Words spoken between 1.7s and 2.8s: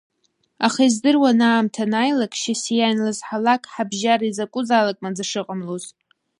анааилак, Шьасиа